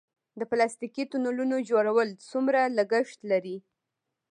[0.39, 3.57] د پلاستیکي تونلونو جوړول څومره لګښت لري؟